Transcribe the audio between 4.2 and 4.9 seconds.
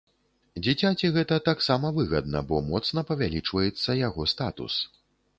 статус.